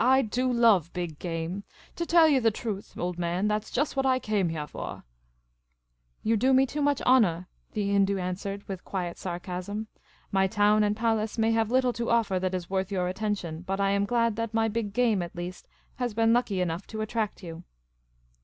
[0.17, 1.63] "I do love big game.
[1.95, 5.03] To tell yah the truth, old man, that 's just what I came heah for.
[5.93, 9.89] ''*' You do me too much honour," the Hindoo answered, with quiet sarcasm."
[10.31, 13.79] My town and palace may have little to offer that is worth your attention; but
[13.79, 15.67] I am glad that my big game, at least,
[15.97, 17.63] has been lucky enough to attract you."